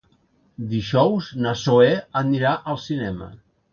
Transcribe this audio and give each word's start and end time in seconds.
Dijous 0.71 1.29
na 1.47 1.53
Zoè 1.65 1.91
anirà 2.23 2.55
al 2.75 2.81
cinema. 2.89 3.29